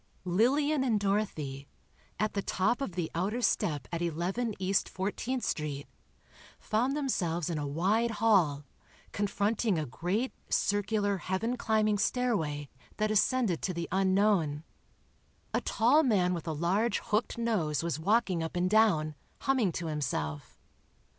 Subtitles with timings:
[0.25, 1.67] Lillian and Dorothy,
[2.19, 5.85] at the top of the outer step at 11 East 14th Street,
[6.59, 8.65] found themselves in a wide hall,
[9.11, 12.67] confronting a great circular heaven climbing stairway
[12.97, 14.63] that ascended to the unknown.
[15.53, 19.85] A tall man with a large hooked nose was walking up and down, humming to
[19.85, 20.59] himself.